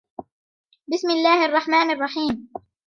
بسم 0.87 1.09
الله 1.09 1.45
الرحمان 1.45 1.91
الرحيم 1.91 2.49